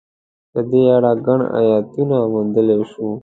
په 0.51 0.59
دې 0.69 0.81
اړه 0.95 1.11
ګڼ 1.25 1.39
ایتونه 1.57 2.17
موندلای 2.33 2.81
شو. 2.91 3.07